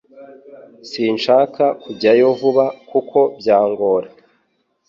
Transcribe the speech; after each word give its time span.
Sinshaka 0.89 1.63
kujyayo 1.81 2.27
vuba 2.39 2.65
kuko 2.89 3.19
byangora. 3.39 4.07